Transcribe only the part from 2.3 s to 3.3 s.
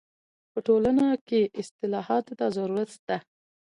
ته ضرورت سته.